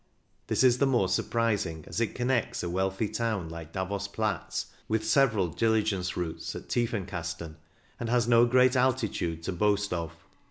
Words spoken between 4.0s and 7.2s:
Platz with several diligence routes at Tiefen